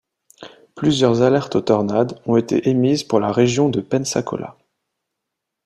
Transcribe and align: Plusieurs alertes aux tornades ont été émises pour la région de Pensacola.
Plusieurs 0.73 1.21
alertes 1.21 1.55
aux 1.55 1.61
tornades 1.61 2.19
ont 2.25 2.35
été 2.35 2.67
émises 2.69 3.03
pour 3.03 3.19
la 3.19 3.31
région 3.31 3.69
de 3.69 3.81
Pensacola. 3.81 4.57